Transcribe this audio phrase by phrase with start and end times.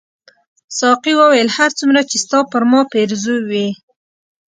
[0.79, 3.67] ساقي وویل هر څومره چې ستا پر ما پیرزو وې.